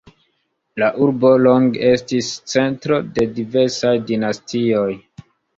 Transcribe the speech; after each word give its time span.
La 0.83 0.87
urbo 1.07 1.29
longe 1.41 1.83
estis 1.97 2.31
centro 2.55 2.99
de 3.19 3.29
diversaj 3.37 3.95
dinastioj. 4.11 4.91